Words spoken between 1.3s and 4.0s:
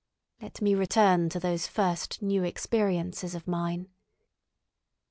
those first new experiences of mine.